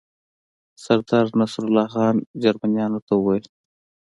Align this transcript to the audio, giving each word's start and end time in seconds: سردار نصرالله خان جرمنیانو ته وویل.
سردار 0.83 1.25
نصرالله 1.39 1.87
خان 1.93 2.15
جرمنیانو 2.41 2.99
ته 3.07 3.13
وویل. 3.17 3.45